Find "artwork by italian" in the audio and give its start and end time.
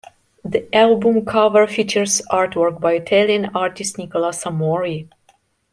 2.31-3.51